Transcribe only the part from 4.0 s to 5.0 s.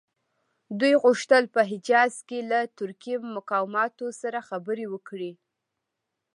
سره خبرې